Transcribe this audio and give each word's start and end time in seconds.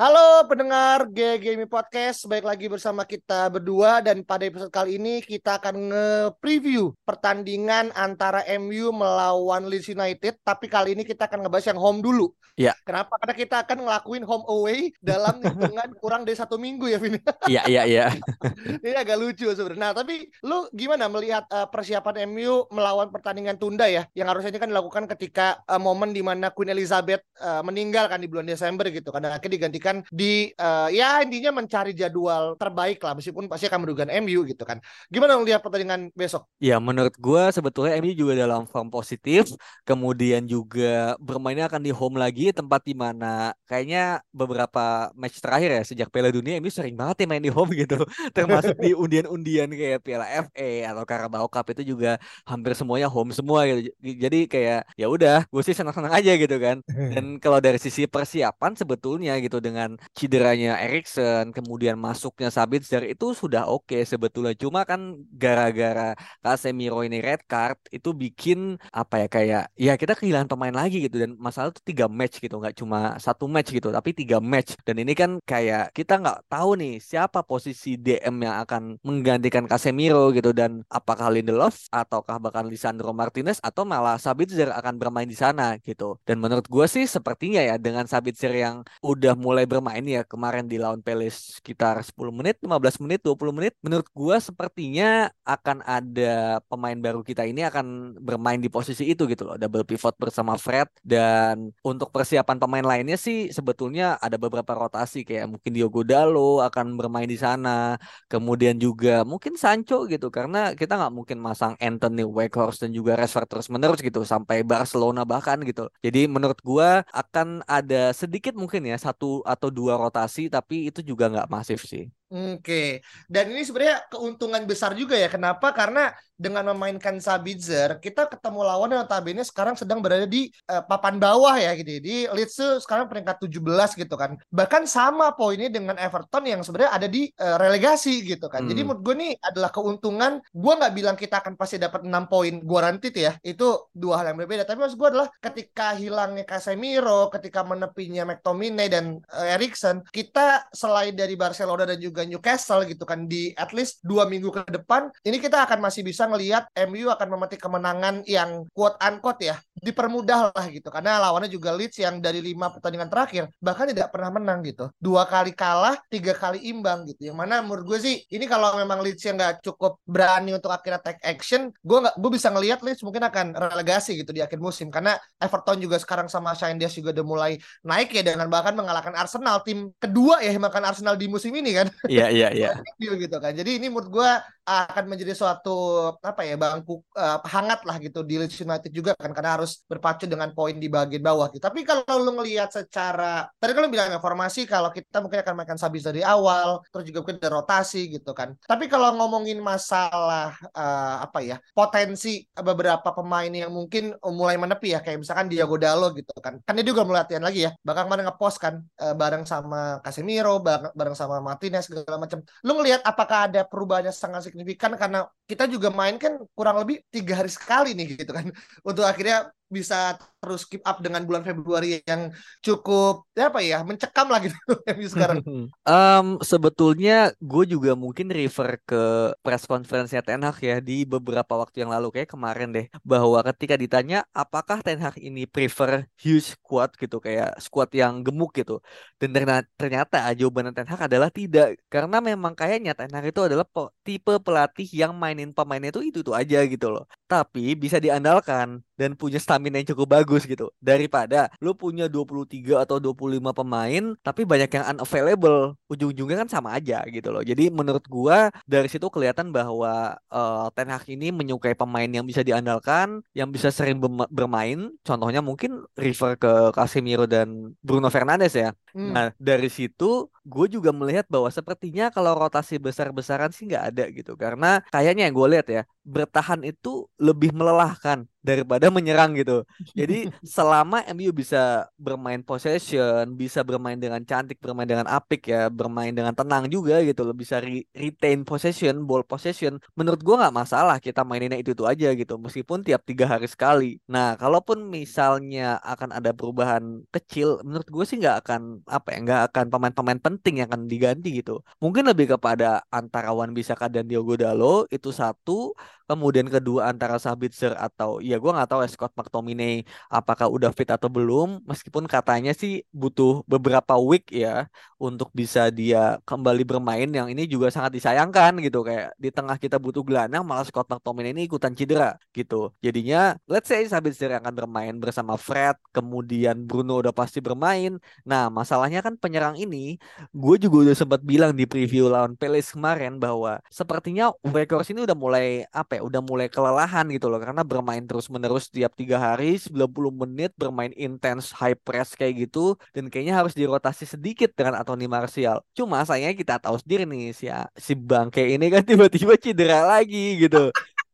Halo 0.00 0.48
pendengar 0.48 1.12
GGMI 1.12 1.68
Podcast, 1.68 2.24
baik 2.24 2.48
lagi 2.48 2.72
bersama 2.72 3.04
kita 3.04 3.52
berdua 3.52 4.00
dan 4.00 4.24
pada 4.24 4.48
episode 4.48 4.72
kali 4.72 4.96
ini 4.96 5.20
kita 5.20 5.60
akan 5.60 5.92
nge-preview 5.92 6.96
pertandingan 7.04 7.92
antara 7.92 8.40
MU 8.56 8.96
melawan 8.96 9.68
Leeds 9.68 9.92
United, 9.92 10.40
tapi 10.40 10.72
kali 10.72 10.96
ini 10.96 11.04
kita 11.04 11.28
akan 11.28 11.44
ngebahas 11.44 11.76
yang 11.76 11.80
home 11.84 12.00
dulu. 12.00 12.32
Iya. 12.56 12.72
Kenapa? 12.80 13.20
Karena 13.20 13.36
kita 13.36 13.56
akan 13.64 13.78
ngelakuin 13.84 14.24
home 14.24 14.46
away 14.48 14.80
dalam 15.04 15.36
hitungan 15.44 15.88
kurang 16.00 16.24
dari 16.24 16.36
satu 16.40 16.56
minggu 16.56 16.88
ya, 16.88 16.96
Vin. 16.96 17.20
Iya 17.44 17.62
iya 17.68 17.82
iya. 17.84 18.06
ini 18.84 18.96
agak 18.96 19.20
lucu 19.20 19.52
sebenarnya. 19.52 19.80
Nah, 19.80 19.92
tapi 19.92 20.32
lu 20.44 20.64
gimana 20.72 21.12
melihat 21.12 21.44
uh, 21.52 21.68
persiapan 21.68 22.24
MU 22.32 22.68
melawan 22.72 23.12
pertandingan 23.12 23.60
tunda 23.60 23.84
ya, 23.84 24.08
yang 24.16 24.32
harusnya 24.32 24.48
ini 24.48 24.60
kan 24.64 24.72
dilakukan 24.72 25.04
ketika 25.12 25.60
uh, 25.68 25.76
momen 25.76 26.16
di 26.16 26.24
mana 26.24 26.48
Queen 26.52 26.72
Elizabeth 26.72 27.20
uh, 27.40 27.60
meninggal 27.60 28.08
kan 28.08 28.20
di 28.20 28.28
bulan 28.32 28.48
Desember 28.48 28.88
gitu, 28.88 29.12
karena 29.12 29.36
akhirnya 29.36 29.60
digantikan 29.60 29.89
di 30.10 30.54
uh, 30.56 30.88
ya 30.88 31.20
intinya 31.26 31.58
mencari 31.58 31.90
jadwal 31.92 32.54
terbaik 32.54 33.02
lah, 33.02 33.18
meskipun 33.18 33.50
pasti 33.50 33.66
akan 33.66 33.80
merugikan 33.82 34.10
MU 34.22 34.46
gitu 34.46 34.62
kan. 34.62 34.78
Gimana 35.10 35.34
lu 35.34 35.44
lihat 35.46 35.60
pertandingan 35.64 36.14
besok? 36.14 36.46
Ya 36.62 36.78
menurut 36.78 37.14
gua 37.18 37.50
sebetulnya 37.50 37.98
MU 37.98 38.12
juga 38.14 38.38
dalam 38.38 38.66
form 38.70 38.88
positif, 38.92 39.50
kemudian 39.82 40.46
juga 40.46 41.14
bermainnya 41.16 41.66
akan 41.66 41.82
di 41.82 41.92
home 41.94 42.20
lagi 42.20 42.52
tempat 42.52 42.84
di 42.84 42.94
mana 42.94 43.56
kayaknya 43.64 44.20
beberapa 44.30 45.08
match 45.16 45.40
terakhir 45.40 45.70
ya 45.80 45.82
sejak 45.86 46.08
Piala 46.12 46.28
Dunia 46.28 46.60
MU 46.60 46.68
sering 46.68 46.94
banget 46.94 47.24
ya 47.24 47.26
main 47.30 47.42
di 47.42 47.52
home 47.52 47.72
gitu, 47.72 47.96
termasuk 48.36 48.76
di 48.76 48.92
undian-undian 48.92 49.72
kayak 49.72 50.04
Piala 50.04 50.26
FA 50.50 50.70
atau 50.92 51.04
Carabao 51.08 51.46
Cup 51.48 51.66
itu 51.72 51.96
juga 51.96 52.20
hampir 52.44 52.76
semuanya 52.76 53.08
home 53.08 53.32
semua 53.32 53.64
gitu. 53.64 53.88
Jadi 54.02 54.44
kayak 54.44 54.80
ya 55.00 55.06
udah, 55.08 55.48
gue 55.48 55.62
sih 55.64 55.72
senang-senang 55.72 56.12
aja 56.12 56.32
gitu 56.36 56.56
kan. 56.60 56.76
Dan 56.84 57.24
kalau 57.44 57.58
dari 57.64 57.80
sisi 57.80 58.04
persiapan 58.04 58.76
sebetulnya 58.76 59.40
gitu 59.40 59.62
dengan 59.62 59.79
cederanya 60.18 60.80
Erikson, 60.84 61.54
kemudian 61.56 61.96
masuknya 62.06 62.48
Sabitzer 62.52 63.02
itu 63.06 63.26
sudah 63.32 63.62
oke 63.70 63.96
sebetulnya. 64.04 64.54
Cuma 64.56 64.80
kan 64.90 65.00
gara-gara 65.42 66.16
Casemiro 66.44 67.00
ini 67.06 67.18
red 67.22 67.42
card 67.50 67.78
itu 67.96 68.10
bikin 68.22 68.58
apa 68.90 69.14
ya 69.22 69.28
kayak 69.30 69.62
ya 69.78 69.92
kita 70.00 70.12
kehilangan 70.18 70.48
pemain 70.52 70.74
lagi 70.74 70.96
gitu. 71.06 71.16
Dan 71.22 71.36
masalah 71.38 71.70
itu 71.72 71.82
tiga 71.84 72.06
match 72.10 72.42
gitu 72.44 72.54
nggak 72.60 72.76
cuma 72.80 73.16
satu 73.16 73.44
match 73.46 73.68
gitu 73.76 73.88
tapi 73.92 74.10
tiga 74.16 74.38
match. 74.42 74.76
Dan 74.86 74.96
ini 75.02 75.12
kan 75.16 75.30
kayak 75.44 75.94
kita 75.96 76.20
nggak 76.22 76.38
tahu 76.52 76.70
nih 76.80 76.92
siapa 77.00 77.40
posisi 77.46 77.96
DM 77.96 78.36
yang 78.46 78.56
akan 78.64 78.82
menggantikan 79.06 79.64
Casemiro 79.70 80.30
gitu. 80.36 80.50
Dan 80.56 80.82
apakah 80.90 81.28
Lindelof 81.32 81.86
ataukah 81.92 82.36
bahkan 82.42 82.66
Lisandro 82.66 83.12
Martinez 83.14 83.58
atau 83.62 83.84
malah 83.84 84.16
Sabitzer 84.16 84.70
akan 84.72 84.94
bermain 85.00 85.28
di 85.28 85.36
sana 85.38 85.76
gitu. 85.80 86.18
Dan 86.26 86.40
menurut 86.42 86.66
gue 86.66 86.86
sih 86.86 87.04
sepertinya 87.06 87.60
ya 87.60 87.76
dengan 87.80 88.04
Sabitzer 88.06 88.52
yang 88.54 88.82
udah 89.04 89.34
mulai 89.38 89.59
bermain 89.66 90.04
ya 90.04 90.22
kemarin 90.24 90.64
di 90.68 90.76
lawan 90.80 91.00
Palace 91.00 91.60
sekitar 91.60 92.00
10 92.04 92.30
menit, 92.30 92.56
15 92.62 93.02
menit, 93.02 93.20
20 93.24 93.52
menit. 93.56 93.72
Menurut 93.84 94.08
gua 94.12 94.36
sepertinya 94.38 95.32
akan 95.44 95.82
ada 95.84 96.60
pemain 96.70 96.96
baru 96.96 97.20
kita 97.24 97.44
ini 97.48 97.66
akan 97.66 98.16
bermain 98.20 98.60
di 98.60 98.68
posisi 98.70 99.08
itu 99.10 99.26
gitu 99.26 99.48
loh. 99.48 99.56
Double 99.58 99.84
pivot 99.84 100.14
bersama 100.20 100.54
Fred 100.60 100.88
dan 101.02 101.72
untuk 101.82 102.12
persiapan 102.14 102.56
pemain 102.60 102.86
lainnya 102.86 103.16
sih 103.18 103.50
sebetulnya 103.50 104.16
ada 104.20 104.36
beberapa 104.38 104.72
rotasi 104.76 105.24
kayak 105.26 105.50
mungkin 105.50 105.70
Diogo 105.74 106.02
Dalo 106.06 106.62
akan 106.62 106.94
bermain 106.94 107.28
di 107.28 107.36
sana. 107.40 107.96
Kemudian 108.30 108.76
juga 108.78 109.26
mungkin 109.26 109.56
Sancho 109.58 110.06
gitu 110.06 110.28
karena 110.30 110.72
kita 110.76 110.94
nggak 110.96 111.14
mungkin 111.14 111.38
masang 111.42 111.74
Anthony 111.80 112.22
Weghorst 112.22 112.84
dan 112.86 112.94
juga 112.94 113.18
Rashford 113.18 113.48
terus 113.50 113.66
menerus 113.72 114.00
gitu 114.00 114.22
sampai 114.22 114.62
Barcelona 114.62 115.26
bahkan 115.26 115.58
gitu. 115.66 115.90
Jadi 116.04 116.30
menurut 116.30 116.58
gua 116.62 117.02
akan 117.10 117.66
ada 117.66 118.12
sedikit 118.14 118.54
mungkin 118.54 118.86
ya 118.86 118.96
satu 119.00 119.42
atau 119.54 119.68
dua 119.78 119.94
rotasi 120.02 120.40
tapi 120.54 120.74
itu 120.88 121.00
juga 121.10 121.24
nggak 121.32 121.48
masif 121.54 121.80
sih. 121.90 122.04
Oke, 122.30 123.02
dan 123.26 123.50
ini 123.50 123.66
sebenarnya 123.66 124.06
keuntungan 124.06 124.62
besar 124.62 124.94
juga 124.94 125.18
ya. 125.18 125.26
Kenapa? 125.26 125.74
Karena 125.74 126.14
dengan 126.40 126.72
memainkan 126.72 127.20
Sabitzer, 127.20 128.00
kita 128.00 128.24
ketemu 128.32 128.64
lawan 128.64 128.96
yang 128.96 129.04
notabene 129.04 129.44
sekarang 129.44 129.76
sedang 129.76 130.00
berada 130.00 130.24
di 130.24 130.48
uh, 130.72 130.80
papan 130.80 131.20
bawah 131.20 131.52
ya 131.60 131.76
gitu. 131.76 132.00
Di 132.00 132.24
Leeds 132.32 132.56
tuh 132.56 132.72
sekarang 132.80 133.12
peringkat 133.12 133.44
17 133.44 133.60
gitu 134.00 134.16
kan. 134.16 134.40
Bahkan 134.48 134.88
sama 134.88 135.36
poinnya 135.36 135.68
dengan 135.68 136.00
Everton 136.00 136.48
yang 136.48 136.64
sebenarnya 136.64 136.96
ada 136.96 137.08
di 137.12 137.28
uh, 137.28 137.60
relegasi 137.60 138.24
gitu 138.24 138.48
kan. 138.48 138.64
Hmm. 138.64 138.72
Jadi 138.72 138.80
menurut 138.88 139.02
gue 139.04 139.14
nih 139.20 139.32
adalah 139.44 139.68
keuntungan. 139.68 140.40
Gue 140.48 140.72
nggak 140.80 140.94
bilang 140.96 141.16
kita 141.20 141.44
akan 141.44 141.60
pasti 141.60 141.76
dapat 141.76 142.08
6 142.08 142.08
poin 142.32 142.54
guaranteed 142.64 143.20
ya. 143.20 143.32
Itu 143.44 143.92
dua 143.92 144.24
hal 144.24 144.32
yang 144.32 144.40
berbeda. 144.40 144.64
Tapi 144.64 144.80
maksud 144.80 144.96
gue 144.96 145.08
adalah 145.12 145.28
ketika 145.44 145.92
hilangnya 145.92 146.48
Casemiro, 146.48 147.28
ketika 147.28 147.60
menepinya 147.68 148.24
McTominay 148.24 148.88
dan 148.88 149.20
uh, 149.28 149.54
Erikson, 149.60 150.00
kita 150.08 150.72
selain 150.72 151.12
dari 151.12 151.36
Barcelona 151.36 151.84
dan 151.84 152.00
juga 152.00 152.19
Newcastle 152.24 152.84
gitu 152.86 153.04
kan. 153.04 153.26
Di 153.26 153.52
at 153.56 153.70
least 153.76 154.00
dua 154.04 154.26
minggu 154.26 154.50
ke 154.50 154.62
depan 154.68 155.08
ini 155.24 155.38
kita 155.38 155.64
akan 155.66 155.80
masih 155.82 156.02
bisa 156.06 156.26
ngelihat 156.26 156.68
MU 156.88 157.08
akan 157.12 157.28
memetik 157.36 157.60
kemenangan 157.60 158.24
yang 158.24 158.66
quote 158.72 158.96
unquote 159.00 159.42
ya 159.44 159.56
dipermudah 159.76 160.52
lah 160.52 160.66
gitu. 160.68 160.88
Karena 160.88 161.20
lawannya 161.20 161.50
juga 161.50 161.72
Leeds 161.72 162.00
yang 162.00 162.20
dari 162.20 162.40
lima 162.44 162.68
pertandingan 162.68 163.08
terakhir 163.08 163.48
bahkan 163.60 163.88
tidak 163.88 164.12
pernah 164.12 164.30
menang 164.34 164.60
gitu. 164.64 164.88
Dua 165.00 165.24
kali 165.24 165.52
kalah 165.56 165.96
tiga 166.08 166.36
kali 166.36 166.68
imbang 166.68 167.08
gitu. 167.08 167.32
Yang 167.32 167.36
mana 167.38 167.64
menurut 167.64 167.96
gue 167.96 167.98
sih 168.00 168.14
ini 168.32 168.44
kalau 168.44 168.76
memang 168.76 169.00
Leeds 169.00 169.24
yang 169.24 169.36
nggak 169.40 169.64
cukup 169.64 170.00
berani 170.04 170.56
untuk 170.56 170.70
akhirnya 170.72 171.00
take 171.00 171.20
action 171.24 171.72
gue 171.80 171.98
nggak 172.00 172.14
gue 172.16 172.30
bisa 172.32 172.48
ngelihat 172.52 172.80
Leeds 172.84 173.02
mungkin 173.02 173.24
akan 173.26 173.56
relegasi 173.56 174.20
gitu 174.20 174.30
di 174.32 174.44
akhir 174.44 174.60
musim. 174.60 174.92
Karena 174.92 175.16
Everton 175.40 175.80
juga 175.80 175.96
sekarang 175.96 176.28
sama 176.28 176.52
Shine 176.52 176.76
Diaz 176.76 176.94
juga 176.96 177.12
udah 177.16 177.26
mulai 177.26 177.52
naik 177.84 178.12
ya 178.12 178.22
dengan 178.22 178.46
bahkan 178.52 178.76
mengalahkan 178.76 179.14
Arsenal 179.16 179.62
tim 179.64 179.90
kedua 179.96 180.42
ya 180.44 180.52
makan 180.60 180.82
Arsenal 180.84 181.14
di 181.16 181.26
musim 181.26 181.52
ini 181.56 181.72
kan 181.74 181.86
Iya 182.10 182.26
iya 182.34 182.48
iya. 182.50 182.70
gitu 182.98 183.36
kan. 183.38 183.54
Jadi 183.54 183.78
ini 183.78 183.86
menurut 183.86 184.10
gue 184.10 184.30
akan 184.66 185.04
menjadi 185.10 185.34
suatu 185.34 186.10
apa 186.22 186.46
ya 186.46 186.54
bangku 186.54 187.02
uh, 187.18 187.38
hangat 187.42 187.82
lah 187.82 187.98
gitu 187.98 188.22
di 188.22 188.38
Leeds 188.38 188.62
United 188.62 188.90
juga 188.94 189.18
kan 189.18 189.34
karena 189.34 189.58
harus 189.58 189.82
berpacu 189.86 190.30
dengan 190.30 190.50
poin 190.54 190.74
di 190.74 190.90
bagian 190.90 191.22
bawah 191.22 191.50
gitu. 191.50 191.62
Tapi 191.62 191.86
kalau 191.86 192.06
lu 192.22 192.38
ngelihat 192.38 192.70
secara 192.70 193.50
tadi 193.58 193.74
lu 193.74 193.90
bilang 193.90 194.14
informasi 194.14 194.66
kalau 194.66 194.94
kita 194.94 195.22
mungkin 195.22 195.42
akan 195.42 195.54
mainkan 195.54 195.78
Sabis 195.78 196.06
dari 196.06 196.22
awal, 196.22 196.82
terus 196.90 197.06
juga 197.06 197.22
mungkin 197.22 197.38
ada 197.42 197.50
rotasi 197.50 198.10
gitu 198.10 198.30
kan. 198.34 198.54
Tapi 198.66 198.90
kalau 198.90 199.14
ngomongin 199.18 199.58
masalah 199.58 200.54
uh, 200.74 201.16
apa 201.22 201.42
ya 201.42 201.56
potensi 201.74 202.42
beberapa 202.54 203.10
pemain 203.10 203.50
yang 203.50 203.70
mungkin 203.70 204.14
mulai 204.22 204.54
menepi 204.58 204.94
ya 204.94 205.00
kayak 205.02 205.22
misalkan 205.22 205.50
Diego 205.50 205.78
Dalo 205.78 206.14
gitu 206.14 206.34
kan. 206.38 206.58
Kan 206.62 206.78
dia 206.78 206.86
juga 206.86 207.02
mulai 207.02 207.26
latihan 207.26 207.42
lagi 207.42 207.66
ya. 207.66 207.70
Bahkan 207.82 208.02
kemarin 208.06 208.24
ngepost 208.30 208.58
kan 208.62 208.74
uh, 209.02 209.14
bareng 209.18 209.42
sama 209.46 209.98
Casemiro, 210.02 210.62
bareng, 210.62 210.94
bareng 210.94 211.16
sama 211.18 211.42
Martinez 211.42 211.90
segala 212.00 212.18
macam. 212.18 212.38
Lu 212.64 212.72
ngelihat 212.80 213.00
apakah 213.04 213.46
ada 213.46 213.60
perubahannya 213.68 214.12
sangat 214.12 214.48
signifikan 214.48 214.96
karena 214.96 215.28
kita 215.44 215.68
juga 215.68 215.92
main 215.92 216.16
kan 216.16 216.40
kurang 216.56 216.80
lebih 216.80 217.04
tiga 217.12 217.44
hari 217.44 217.50
sekali 217.52 217.92
nih 217.92 218.24
gitu 218.24 218.32
kan 218.32 218.48
untuk 218.88 219.04
akhirnya 219.04 219.52
bisa 219.70 220.18
terus 220.42 220.66
keep 220.66 220.82
up 220.82 220.98
dengan 220.98 221.22
bulan 221.22 221.46
Februari 221.46 222.02
yang 222.02 222.34
cukup 222.64 223.28
ya 223.36 223.52
apa 223.52 223.60
ya 223.62 223.78
mencekam 223.86 224.26
lah 224.26 224.40
gitu 224.42 224.56
sekarang. 225.14 225.38
um, 225.94 226.26
sebetulnya 226.42 227.30
gue 227.38 227.64
juga 227.70 227.94
mungkin 227.94 228.32
refer 228.34 228.80
ke 228.82 229.30
press 229.46 229.68
conference-nya 229.70 230.26
Ten 230.26 230.42
Hag 230.42 230.58
ya 230.58 230.82
di 230.82 231.06
beberapa 231.06 231.54
waktu 231.54 231.86
yang 231.86 231.94
lalu 231.94 232.10
kayak 232.10 232.34
kemarin 232.34 232.74
deh. 232.74 232.86
Bahwa 233.06 233.38
ketika 233.52 233.78
ditanya 233.78 234.26
apakah 234.34 234.82
Ten 234.82 234.98
Hag 234.98 235.16
ini 235.22 235.46
prefer 235.46 236.10
huge 236.18 236.58
squad? 236.58 236.92
gitu 236.98 237.22
kayak 237.22 237.56
squad 237.62 237.92
yang 237.94 238.24
gemuk 238.26 238.50
gitu. 238.56 238.82
Dan 239.20 239.30
ternyata, 239.36 239.68
ternyata 239.78 240.18
jawaban 240.34 240.72
Ten 240.74 240.88
Hag 240.88 241.06
adalah 241.06 241.30
tidak. 241.30 241.78
Karena 241.92 242.18
memang 242.18 242.56
kayaknya 242.58 242.96
Ten 242.98 243.12
Hag 243.12 243.28
itu 243.28 243.40
adalah 243.44 243.68
tipe 244.02 244.34
pelatih 244.42 244.88
yang 244.90 245.12
mainin 245.14 245.54
pemainnya 245.54 245.92
itu 245.94 246.00
itu 246.02 246.18
itu 246.24 246.32
aja 246.34 246.58
gitu 246.66 246.88
loh 246.90 247.04
tapi 247.30 247.78
bisa 247.78 248.02
diandalkan 248.02 248.82
dan 248.98 249.14
punya 249.14 249.38
stamina 249.38 249.78
yang 249.78 249.94
cukup 249.94 250.18
bagus 250.18 250.42
gitu. 250.44 250.68
Daripada 250.82 251.46
lu 251.62 251.72
punya 251.72 252.10
23 252.10 252.82
atau 252.82 252.98
25 252.98 253.54
pemain 253.54 254.04
tapi 254.20 254.42
banyak 254.42 254.66
yang 254.66 254.84
unavailable 254.98 255.78
ujung-ujungnya 255.86 256.42
kan 256.44 256.50
sama 256.50 256.74
aja 256.74 257.06
gitu 257.06 257.30
loh. 257.30 257.40
Jadi 257.46 257.70
menurut 257.70 258.02
gua 258.10 258.50
dari 258.66 258.90
situ 258.90 259.06
kelihatan 259.06 259.54
bahwa 259.54 260.18
uh, 260.28 260.68
Ten 260.74 260.90
Hag 260.90 261.06
ini 261.06 261.30
menyukai 261.30 261.78
pemain 261.78 262.10
yang 262.10 262.26
bisa 262.26 262.42
diandalkan 262.42 263.22
yang 263.32 263.54
bisa 263.54 263.70
sering 263.70 264.02
bermain. 264.28 264.90
Contohnya 265.06 265.40
mungkin 265.40 265.86
refer 265.94 266.34
ke 266.34 266.74
Casemiro 266.74 267.30
dan 267.30 267.72
Bruno 267.80 268.10
Fernandes 268.10 268.58
ya. 268.58 268.74
Hmm. 268.90 269.14
nah 269.14 269.30
dari 269.38 269.70
situ 269.70 270.26
gue 270.42 270.66
juga 270.66 270.90
melihat 270.90 271.22
bahwa 271.30 271.46
sepertinya 271.46 272.10
kalau 272.10 272.34
rotasi 272.34 272.74
besar-besaran 272.82 273.54
sih 273.54 273.70
nggak 273.70 273.84
ada 273.94 274.04
gitu. 274.10 274.34
Karena 274.34 274.82
kayaknya 274.90 275.30
yang 275.30 275.34
gue 275.38 275.48
lihat 275.56 275.66
ya 275.70 275.82
bertahan 276.02 276.66
itu 276.66 277.06
lebih 277.20 277.52
melelahkan 277.52 278.24
daripada 278.40 278.88
menyerang 278.88 279.36
gitu. 279.36 279.62
Jadi 279.92 280.28
selama 280.56 281.04
MU 281.12 281.30
bisa 281.32 281.88
bermain 282.00 282.40
possession, 282.40 283.36
bisa 283.36 283.60
bermain 283.60 283.96
dengan 284.00 284.20
cantik, 284.24 284.58
bermain 284.60 284.88
dengan 284.88 285.06
apik 285.08 285.48
ya, 285.52 285.68
bermain 285.68 286.12
dengan 286.12 286.32
tenang 286.32 286.66
juga 286.72 287.00
gitu 287.04 287.22
loh, 287.24 287.36
bisa 287.36 287.60
re 287.60 287.84
retain 287.92 288.42
possession, 288.42 289.04
ball 289.04 289.22
possession. 289.24 289.76
Menurut 289.96 290.20
gua 290.24 290.48
nggak 290.48 290.56
masalah 290.56 290.96
kita 290.98 291.20
maininnya 291.24 291.60
itu 291.60 291.72
itu 291.76 291.84
aja 291.84 292.08
gitu, 292.16 292.34
meskipun 292.40 292.82
tiap 292.82 293.04
tiga 293.04 293.24
hari 293.28 293.46
sekali. 293.46 293.90
Nah, 294.08 294.34
kalaupun 294.40 294.88
misalnya 294.88 295.78
akan 295.84 296.10
ada 296.16 296.30
perubahan 296.32 297.04
kecil, 297.14 297.60
menurut 297.66 297.88
gue 297.88 298.04
sih 298.08 298.16
nggak 298.20 298.36
akan 298.46 298.60
apa 298.88 299.08
ya, 299.14 299.18
nggak 299.24 299.42
akan 299.52 299.64
pemain-pemain 299.72 300.20
penting 300.20 300.54
yang 300.64 300.68
akan 300.72 300.88
diganti 300.88 301.28
gitu. 301.40 301.60
Mungkin 301.82 302.08
lebih 302.10 302.36
kepada 302.36 302.82
antara 302.88 303.30
Wan 303.36 303.52
Bisaka 303.52 303.86
dan 303.92 304.08
Diogo 304.08 304.34
Dalo 304.40 304.88
itu 304.88 305.12
satu, 305.12 305.76
kemudian 306.10 306.46
kedua 306.50 306.90
antara 306.90 307.16
Sabitzer 307.22 307.72
atau 307.78 308.18
ya 308.30 308.36
gue 308.42 308.50
nggak 308.54 308.68
tahu 308.70 308.80
ya 308.84 308.88
Scott 308.94 309.12
McTominay 309.18 309.82
apakah 310.06 310.46
udah 310.46 310.70
fit 310.70 310.88
atau 310.90 311.10
belum. 311.10 311.48
Meskipun 311.66 312.04
katanya 312.06 312.52
sih 312.54 312.86
butuh 312.94 313.42
beberapa 313.50 313.94
week 313.98 314.30
ya 314.30 314.70
untuk 315.00 315.28
bisa 315.34 315.72
dia 315.72 316.20
kembali 316.28 316.62
bermain 316.62 317.08
yang 317.08 317.26
ini 317.32 317.48
juga 317.50 317.72
sangat 317.74 317.96
disayangkan 317.98 318.62
gitu. 318.62 318.86
Kayak 318.86 319.16
di 319.18 319.30
tengah 319.34 319.56
kita 319.58 319.76
butuh 319.80 320.02
gelandang 320.04 320.44
malah 320.46 320.62
Scott 320.68 320.86
McTominay 320.92 321.32
ini 321.34 321.42
ikutan 321.48 321.72
cedera 321.74 322.20
gitu. 322.36 322.70
Jadinya 322.84 323.34
let's 323.48 323.66
say 323.66 323.82
Sabitzer 323.88 324.30
akan 324.36 324.52
bermain 324.54 324.94
bersama 325.00 325.34
Fred 325.40 325.74
kemudian 325.90 326.62
Bruno 326.68 327.00
udah 327.00 327.14
pasti 327.16 327.40
bermain. 327.40 327.96
Nah 328.28 328.52
masalahnya 328.52 329.00
kan 329.00 329.16
penyerang 329.16 329.56
ini 329.56 329.96
gue 330.30 330.56
juga 330.60 330.76
udah 330.90 330.96
sempat 330.96 331.20
bilang 331.24 331.56
di 331.56 331.64
preview 331.64 332.12
lawan 332.12 332.36
Palace 332.36 332.76
kemarin 332.76 333.16
bahwa 333.16 333.58
sepertinya 333.72 334.32
Weghorst 334.44 334.92
ini 334.92 335.08
udah 335.08 335.16
mulai 335.16 335.64
apa 335.72 335.96
ya 335.98 336.02
udah 336.04 336.20
mulai 336.20 336.46
kelelahan 336.52 337.08
gitu 337.08 337.32
loh. 337.32 337.40
Karena 337.40 337.64
bermain 337.64 338.04
terus 338.04 338.19
terus-menerus 338.20 338.68
tiap 338.68 338.92
tiga 338.92 339.16
hari 339.16 339.56
90 339.56 340.12
menit 340.12 340.52
bermain 340.60 340.92
intens 340.92 341.56
high 341.56 341.72
press 341.72 342.12
kayak 342.12 342.44
gitu 342.44 342.76
dan 342.92 343.08
kayaknya 343.08 343.32
harus 343.40 343.56
dirotasi 343.56 344.04
sedikit 344.04 344.52
dengan 344.52 344.76
Anthony 344.84 345.08
Martial. 345.08 345.64
Cuma 345.72 346.04
sayangnya 346.04 346.36
kita 346.36 346.54
tahu 346.60 346.76
sendiri 346.76 347.08
nih 347.08 347.32
si 347.32 347.48
si 347.80 347.96
bangke 347.96 348.44
ini 348.44 348.68
kan 348.68 348.84
tiba-tiba 348.90 349.40
cedera 349.40 349.88
lagi 349.88 350.36
gitu. 350.36 350.68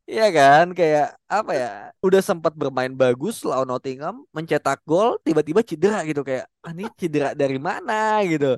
Iya 0.06 0.30
kan, 0.30 0.66
kayak 0.74 1.18
apa 1.26 1.52
ya? 1.54 1.70
Udah 2.02 2.22
sempat 2.22 2.54
bermain 2.54 2.94
bagus 2.94 3.42
lawan 3.42 3.66
Nottingham, 3.70 4.22
mencetak 4.30 4.78
gol, 4.86 5.18
tiba-tiba 5.26 5.66
cedera 5.66 6.06
gitu 6.06 6.22
kayak, 6.22 6.46
ah, 6.62 6.70
ini 6.70 6.86
cedera 6.94 7.34
dari 7.34 7.58
mana 7.58 8.22
gitu. 8.22 8.54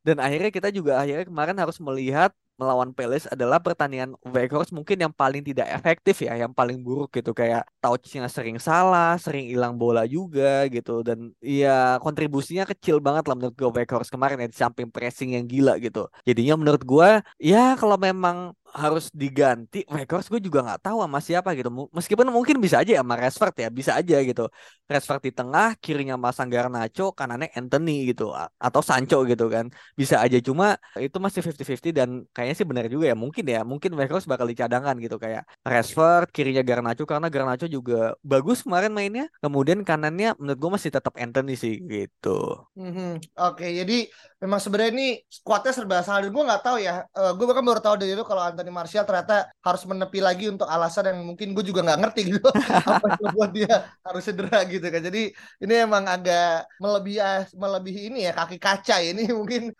Dan 0.00 0.16
akhirnya 0.16 0.48
kita 0.48 0.68
juga 0.72 1.00
akhirnya 1.00 1.28
kemarin 1.28 1.56
harus 1.60 1.76
melihat 1.76 2.32
melawan 2.60 2.92
Palace 2.92 3.24
adalah 3.32 3.56
pertandingan 3.56 4.12
Weghorst 4.20 4.76
mungkin 4.76 5.00
yang 5.00 5.12
paling 5.16 5.40
tidak 5.40 5.72
efektif 5.72 6.20
ya, 6.20 6.36
yang 6.36 6.52
paling 6.52 6.84
buruk 6.84 7.16
gitu 7.16 7.32
kayak 7.32 7.64
touchnya 7.80 8.28
sering 8.28 8.60
salah, 8.60 9.16
sering 9.16 9.48
hilang 9.48 9.80
bola 9.80 10.04
juga 10.04 10.68
gitu 10.68 11.00
dan 11.00 11.32
ya 11.40 11.96
kontribusinya 12.04 12.68
kecil 12.68 13.00
banget 13.00 13.24
lah 13.24 13.36
menurut 13.38 13.56
gue 13.56 13.70
Weghorst 13.80 14.12
kemarin 14.12 14.44
ya 14.44 14.48
di 14.52 14.58
samping 14.60 14.92
pressing 14.92 15.32
yang 15.40 15.48
gila 15.48 15.80
gitu. 15.80 16.04
Jadinya 16.28 16.54
menurut 16.60 16.84
gue 16.84 17.24
ya 17.40 17.80
kalau 17.80 17.96
memang 17.96 18.52
harus 18.74 19.10
diganti 19.10 19.82
Weghorst 19.86 20.30
gue 20.30 20.40
juga 20.42 20.62
nggak 20.62 20.80
tahu 20.86 21.02
sama 21.02 21.18
siapa 21.18 21.54
gitu. 21.58 21.70
Meskipun 21.90 22.26
mungkin 22.30 22.56
bisa 22.58 22.82
aja 22.82 22.98
sama 22.98 23.14
Rashford 23.18 23.54
ya 23.58 23.68
bisa 23.68 23.92
aja 23.98 24.16
gitu. 24.22 24.46
Rashford 24.90 25.22
di 25.22 25.32
tengah 25.34 25.78
kirinya 25.78 26.18
masang 26.18 26.50
Garnacho 26.50 27.14
kanannya 27.14 27.50
Anthony 27.54 28.10
gitu 28.10 28.34
atau 28.36 28.80
Sancho 28.82 29.22
gitu 29.26 29.46
kan. 29.46 29.70
Bisa 29.94 30.18
aja 30.18 30.38
cuma 30.42 30.78
itu 30.98 31.16
masih 31.20 31.44
50-50 31.44 31.94
dan 31.94 32.08
kayaknya 32.34 32.56
sih 32.58 32.66
benar 32.66 32.84
juga 32.90 33.10
ya 33.12 33.16
mungkin 33.18 33.44
ya 33.46 33.60
mungkin 33.62 33.94
Weghorst 33.94 34.26
bakal 34.26 34.50
dicadangkan 34.50 34.98
gitu 34.98 35.16
kayak 35.18 35.46
Rashford 35.62 36.30
kirinya 36.34 36.62
Garnacho 36.66 37.06
karena 37.06 37.30
Garnacho 37.30 37.66
juga 37.70 38.14
bagus 38.24 38.66
kemarin 38.66 38.90
mainnya. 38.90 39.26
Kemudian 39.42 39.82
kanannya 39.86 40.34
menurut 40.38 40.58
gue 40.58 40.70
masih 40.80 40.90
tetap 40.90 41.14
Anthony 41.18 41.54
sih 41.54 41.78
gitu. 41.82 42.66
Mm-hmm. 42.78 43.10
oke 43.36 43.60
okay, 43.60 43.70
jadi 43.82 44.08
memang 44.40 44.60
sebenarnya 44.62 44.90
ini 44.96 45.08
squadnya 45.28 45.72
serba 45.74 46.00
salah 46.00 46.26
gue 46.26 46.44
nggak 46.48 46.62
tahu 46.64 46.78
ya. 46.80 47.04
Uh, 47.12 47.32
gue 47.36 47.44
bahkan 47.44 47.64
baru 47.64 47.80
tahu 47.82 47.94
dari 48.00 48.16
itu 48.16 48.24
kalau 48.24 48.42
Anthony 48.60 48.76
Martial 48.76 49.08
ternyata 49.08 49.48
harus 49.64 49.82
menepi 49.88 50.20
lagi 50.20 50.52
untuk 50.52 50.68
alasan 50.68 51.08
yang 51.08 51.24
mungkin 51.24 51.56
gue 51.56 51.64
juga 51.64 51.80
nggak 51.80 52.00
ngerti 52.04 52.20
gitu. 52.36 52.48
Apa 52.92 53.16
yang 53.16 53.20
membuat 53.24 53.50
dia 53.56 53.72
harus 54.04 54.22
cedera 54.28 54.60
gitu 54.68 54.84
kan. 54.84 55.00
Jadi 55.00 55.32
ini 55.64 55.74
emang 55.80 56.04
agak 56.04 56.68
melebihi 56.76 57.56
melebihi 57.56 58.00
ini 58.12 58.28
ya 58.28 58.36
kaki 58.36 58.60
kaca 58.60 59.00
ini 59.00 59.24
mungkin 59.38 59.72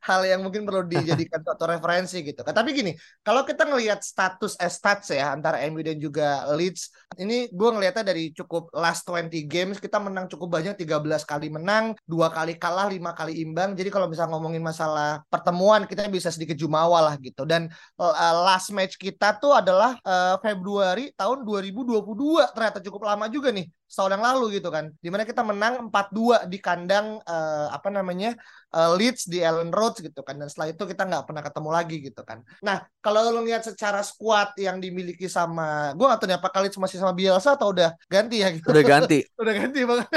hal 0.00 0.20
yang 0.24 0.40
mungkin 0.40 0.64
perlu 0.64 0.88
dijadikan 0.88 1.40
suatu 1.44 1.68
referensi 1.68 2.24
gitu 2.24 2.40
kan. 2.40 2.56
Tapi 2.56 2.72
gini 2.72 2.92
kalau 3.20 3.44
kita 3.44 3.68
ngelihat 3.68 4.00
status 4.00 4.56
eh, 4.56 4.72
stats 4.72 5.12
ya 5.12 5.36
antara 5.36 5.60
MU 5.68 5.84
dan 5.84 6.00
juga 6.00 6.48
Leeds 6.56 6.88
ini 7.20 7.52
gue 7.52 7.68
ngelihatnya 7.68 8.04
dari 8.08 8.32
cukup 8.32 8.72
last 8.72 9.04
20 9.04 9.28
games 9.44 9.76
kita 9.76 10.00
menang 10.00 10.26
cukup 10.32 10.56
banyak 10.56 10.74
13 10.80 11.04
kali 11.28 11.52
menang 11.52 11.92
dua 12.08 12.32
kali 12.32 12.56
kalah 12.56 12.88
lima 12.88 13.12
kali 13.12 13.42
imbang. 13.44 13.74
Jadi 13.74 13.90
kalau 13.90 14.08
bisa 14.08 14.24
ngomongin 14.24 14.62
masalah 14.62 15.20
pertemuan 15.28 15.84
kita 15.84 16.06
bisa 16.08 16.30
sedikit 16.30 16.56
jumawa 16.56 17.10
lah 17.10 17.14
gitu. 17.18 17.42
Dan 17.44 17.68
uh, 17.98 18.34
last 18.44 18.70
match 18.74 18.98
kita 18.98 19.38
tuh 19.38 19.54
adalah 19.54 19.96
uh, 20.02 20.36
Februari 20.42 21.10
tahun 21.14 21.42
2022 21.42 22.54
ternyata 22.54 22.78
cukup 22.82 23.06
lama 23.06 23.26
juga 23.30 23.54
nih 23.54 23.66
setahun 23.94 24.18
yang 24.18 24.24
lalu 24.26 24.58
gitu 24.58 24.74
kan. 24.74 24.90
Di 24.98 25.08
mana 25.12 25.22
kita 25.22 25.46
menang 25.46 25.86
4-2 25.88 26.50
di 26.50 26.58
kandang 26.58 27.22
uh, 27.22 27.68
apa 27.70 27.88
namanya 27.94 28.34
uh, 28.74 28.98
Leeds 28.98 29.30
di 29.30 29.38
Ellen 29.38 29.70
Road 29.70 30.02
gitu 30.02 30.26
kan. 30.26 30.34
Dan 30.34 30.50
setelah 30.50 30.74
itu 30.74 30.82
kita 30.82 31.06
nggak 31.06 31.24
pernah 31.30 31.42
ketemu 31.46 31.70
lagi 31.70 31.96
gitu 32.02 32.22
kan. 32.26 32.42
Nah 32.66 32.82
kalau 32.98 33.22
lo 33.30 33.46
lihat 33.46 33.62
secara 33.62 34.02
squad 34.02 34.58
yang 34.58 34.82
dimiliki 34.82 35.30
sama 35.30 35.94
gue 35.94 36.02
nggak 36.02 36.18
tahu 36.18 36.28
nih 36.28 36.38
apa 36.42 36.48
kali 36.50 36.66
masih 36.74 36.98
sama 36.98 37.14
Bielsa 37.14 37.54
atau 37.54 37.70
udah 37.70 37.94
ganti 38.10 38.42
ya 38.42 38.50
gitu. 38.50 38.66
Udah 38.66 38.82
ganti. 38.82 39.22
Udah 39.40 39.54
ganti 39.54 39.80
banget 39.86 40.08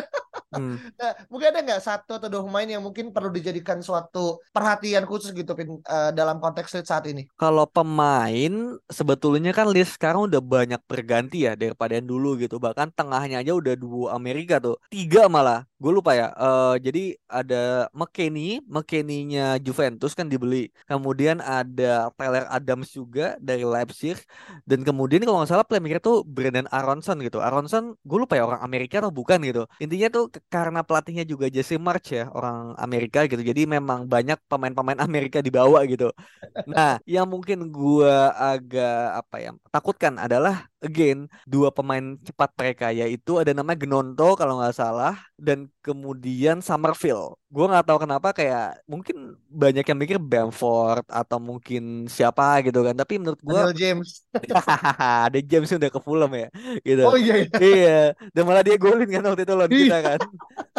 hmm. 0.55 0.77
nah, 0.99 1.11
mungkin 1.27 1.47
ada 1.51 1.59
nggak 1.63 1.83
satu 1.83 2.19
atau 2.19 2.27
dua 2.31 2.43
pemain 2.45 2.67
yang 2.67 2.83
mungkin 2.83 3.11
perlu 3.11 3.33
dijadikan 3.33 3.83
suatu 3.83 4.39
perhatian 4.51 5.03
khusus 5.03 5.33
gitu 5.35 5.51
Pin, 5.57 5.79
uh, 5.83 6.11
dalam 6.13 6.39
konteks 6.39 6.77
Leeds 6.77 6.89
saat 6.89 7.05
ini? 7.09 7.27
Kalau 7.35 7.65
pemain 7.67 8.77
sebetulnya 8.87 9.51
kan 9.51 9.67
Leeds 9.67 9.97
sekarang 9.99 10.29
udah 10.31 10.39
banyak 10.39 10.81
berganti 10.87 11.49
ya 11.49 11.57
daripada 11.57 11.97
yang 11.97 12.07
dulu 12.07 12.39
gitu. 12.39 12.61
Bahkan 12.61 12.93
tengahnya 12.95 13.41
aja 13.43 13.51
udah 13.57 13.73
dua 13.75 14.15
Amerika 14.15 14.61
tuh. 14.61 14.79
Tiga 14.87 15.27
malah. 15.27 15.67
Gue 15.77 15.93
lupa 15.93 16.17
ya. 16.17 16.33
Uh, 16.33 16.75
jadi 16.81 17.13
ada 17.29 17.85
McKennie 17.93 18.65
McKennie-nya 18.65 19.61
Juventus 19.61 20.17
kan 20.17 20.25
dibeli. 20.25 20.73
Kemudian 20.89 21.37
ada 21.43 22.09
Tyler 22.17 22.49
Adams 22.49 22.89
juga 22.89 23.37
dari 23.37 23.61
Leipzig. 23.61 24.17
Dan 24.65 24.81
kemudian 24.81 25.21
kalau 25.21 25.43
nggak 25.43 25.51
salah 25.51 25.67
playmaker 25.67 26.01
tuh 26.01 26.25
Brandon 26.25 26.65
Aronson 26.73 27.21
gitu. 27.21 27.41
Aronson 27.41 27.93
gue 28.01 28.17
lupa 28.17 28.37
ya 28.37 28.47
orang 28.47 28.61
Amerika 28.65 29.01
atau 29.01 29.13
bukan 29.13 29.37
gitu. 29.45 29.69
Intinya 29.77 30.07
tuh 30.09 30.25
karena 30.53 30.79
pelatihnya 30.87 31.23
juga 31.25 31.45
Jesse 31.49 31.75
March 31.77 32.13
ya 32.17 32.29
orang 32.37 32.77
Amerika 32.77 33.25
gitu. 33.25 33.41
Jadi 33.41 33.65
memang 33.65 34.05
banyak 34.05 34.37
pemain-pemain 34.49 34.99
Amerika 35.07 35.41
dibawa 35.41 35.83
gitu. 35.89 36.13
Nah 36.69 37.01
yang 37.05 37.25
mungkin 37.27 37.69
gue 37.69 38.13
agak 38.33 38.97
apa 39.25 39.35
ya 39.43 39.51
takutkan 39.73 40.13
adalah 40.21 40.69
again 40.83 41.25
dua 41.49 41.73
pemain 41.73 42.15
cepat 42.21 42.53
mereka 42.53 42.87
yaitu 42.93 43.41
ada 43.41 43.51
namanya 43.53 43.81
Gnonto 43.81 44.37
kalau 44.37 44.61
nggak 44.61 44.77
salah 44.77 45.17
dan 45.37 45.69
kemudian 45.81 46.61
Summerfield. 46.61 47.39
Gue 47.47 47.65
nggak 47.65 47.87
tahu 47.87 47.99
kenapa 48.03 48.35
kayak 48.35 48.83
mungkin 48.85 49.39
banyak 49.47 49.85
yang 49.87 49.97
mikir 49.97 50.17
Bamford 50.19 51.07
atau 51.07 51.39
mungkin 51.39 52.05
siapa 52.11 52.61
gitu 52.61 52.83
kan. 52.83 52.93
Tapi 52.93 53.13
menurut 53.17 53.39
gue 53.41 53.61
James. 53.73 54.27
ada 55.27 55.39
James 55.39 55.71
udah 55.71 55.89
ke 55.89 55.99
Fulham 56.03 56.31
ya 56.35 56.47
gitu. 56.83 57.03
Oh 57.07 57.17
iya. 57.17 57.47
Iya. 57.47 57.59
iya. 57.61 57.99
Dan 58.35 58.43
malah 58.45 58.61
dia 58.61 58.77
golin 58.77 59.09
kan 59.09 59.23
waktu 59.25 59.43
itu 59.47 59.53
lawan 59.55 59.71
kita 59.71 59.97
kan. 60.03 60.19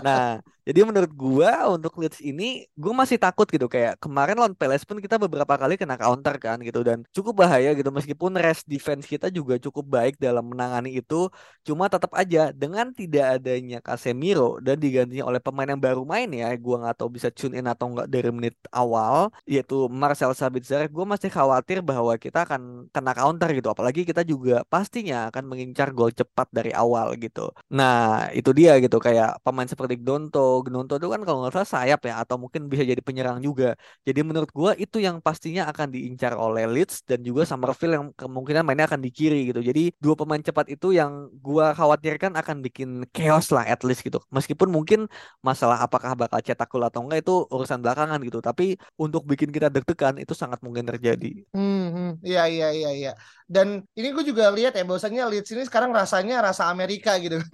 Nah 0.04 0.24
Jadi 0.68 0.84
menurut 0.84 1.12
gua 1.16 1.64
untuk 1.72 1.96
Leeds 1.96 2.20
ini 2.20 2.68
gua 2.76 2.92
masih 2.92 3.16
takut 3.16 3.48
gitu. 3.48 3.64
Kayak 3.72 3.96
kemarin 4.04 4.36
lawan 4.36 4.52
Palace 4.52 4.84
pun 4.84 5.00
kita 5.00 5.16
beberapa 5.16 5.56
kali 5.56 5.80
kena 5.80 5.96
counter 5.96 6.36
kan 6.36 6.60
gitu. 6.60 6.84
Dan 6.84 7.08
cukup 7.16 7.40
bahaya 7.40 7.72
gitu. 7.72 7.88
Meskipun 7.88 8.36
rest 8.36 8.68
defense 8.68 9.08
kita 9.08 9.32
juga 9.32 9.56
cukup 9.56 9.88
baik 9.88 10.20
dalam 10.20 10.44
menangani 10.44 11.00
itu. 11.00 11.32
Cuma 11.64 11.88
tetap 11.88 12.12
aja 12.12 12.52
dengan 12.52 12.92
tidak 12.92 13.40
adanya 13.40 13.80
Casemiro 13.80 14.60
dan 14.60 14.76
digantinya 14.76 15.24
oleh 15.24 15.40
pemain 15.40 15.72
yang 15.72 15.80
baru 15.80 16.04
main 16.04 16.28
ya 16.36 16.52
gua 16.60 16.84
nggak 16.84 16.96
tahu 17.00 17.08
bisa 17.16 17.32
tune 17.32 17.56
in 17.56 17.64
atau 17.64 17.88
enggak 17.88 18.08
dari 18.12 18.28
menit 18.28 18.54
awal 18.68 19.32
yaitu 19.48 19.88
Marcel 19.88 20.36
Sabitzer 20.36 20.84
gua 20.92 21.08
masih 21.08 21.32
khawatir 21.32 21.80
bahwa 21.80 22.12
kita 22.20 22.44
akan 22.44 22.92
kena 22.92 23.16
counter 23.16 23.48
gitu. 23.56 23.72
Apalagi 23.72 24.04
kita 24.04 24.20
juga 24.20 24.68
pastinya 24.68 25.32
akan 25.32 25.44
mengincar 25.48 25.96
gol 25.96 26.12
cepat 26.12 26.52
dari 26.52 26.76
awal 26.76 27.16
gitu. 27.16 27.48
Nah, 27.72 28.28
itu 28.36 28.52
dia 28.52 28.76
gitu. 28.84 29.00
Kayak 29.00 29.40
pemain 29.40 29.64
seperti 29.64 29.96
Donto 29.96 30.57
Gnonto 30.66 30.94
itu 30.98 31.08
kan 31.14 31.20
kalau 31.26 31.38
nggak 31.44 31.54
salah 31.56 31.70
sayap 31.76 32.00
ya 32.08 32.14
atau 32.22 32.36
mungkin 32.42 32.66
bisa 32.70 32.82
jadi 32.86 33.02
penyerang 33.04 33.38
juga. 33.44 33.78
Jadi 34.06 34.20
menurut 34.26 34.50
gua 34.50 34.72
itu 34.74 34.98
yang 34.98 35.22
pastinya 35.22 35.68
akan 35.70 35.88
diincar 35.94 36.32
oleh 36.34 36.64
Leeds 36.66 37.02
dan 37.08 37.20
juga 37.22 37.42
Summerfield 37.48 37.92
yang 37.98 38.06
kemungkinan 38.16 38.62
mainnya 38.66 38.86
akan 38.90 39.00
di 39.02 39.10
kiri 39.14 39.50
gitu. 39.50 39.60
Jadi 39.62 39.92
dua 40.02 40.14
pemain 40.18 40.40
cepat 40.42 40.66
itu 40.74 40.94
yang 40.94 41.30
gua 41.38 41.72
khawatirkan 41.76 42.32
akan 42.40 42.56
bikin 42.66 42.88
chaos 43.14 43.48
lah 43.54 43.64
at 43.66 43.80
least 43.86 44.02
gitu. 44.06 44.18
Meskipun 44.34 44.68
mungkin 44.72 45.06
masalah 45.44 45.78
apakah 45.84 46.12
bakal 46.18 46.40
cetak 46.42 46.68
gol 46.70 46.84
atau 46.86 47.00
enggak 47.04 47.24
itu 47.24 47.32
urusan 47.54 47.78
belakangan 47.84 48.18
gitu. 48.24 48.38
Tapi 48.42 48.78
untuk 48.98 49.22
bikin 49.24 49.48
kita 49.54 49.68
deg-degan 49.70 50.18
itu 50.22 50.32
sangat 50.36 50.58
mungkin 50.64 50.84
terjadi. 50.88 51.46
Hmm, 51.54 51.84
hmm. 51.94 52.08
iya 52.26 52.42
iya 52.52 52.66
iya 52.74 52.90
iya. 52.98 53.10
Dan 53.48 53.80
ini 53.96 54.12
gue 54.12 54.24
juga 54.28 54.52
lihat 54.52 54.76
ya 54.76 54.84
bahwasanya 54.84 55.24
Leeds 55.24 55.56
ini 55.56 55.64
sekarang 55.64 55.88
rasanya 55.96 56.44
rasa 56.44 56.68
Amerika 56.68 57.16
gitu. 57.16 57.40